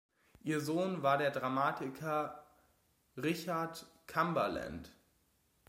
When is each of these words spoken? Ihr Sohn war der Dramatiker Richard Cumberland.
Ihr 0.39 0.61
Sohn 0.61 1.03
war 1.03 1.19
der 1.19 1.29
Dramatiker 1.29 2.43
Richard 3.17 3.85
Cumberland. 4.07 4.91